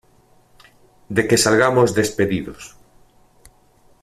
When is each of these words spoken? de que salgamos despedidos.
de 1.15 1.21
que 1.27 1.41
salgamos 1.45 1.89
despedidos. 1.99 2.63